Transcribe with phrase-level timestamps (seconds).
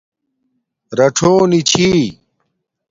[0.97, 1.87] رڞݸنی چھی